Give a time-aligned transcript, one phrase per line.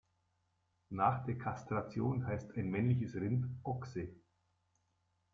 [0.89, 4.09] Nach der Kastration heißt ein männliches Rind Ochse.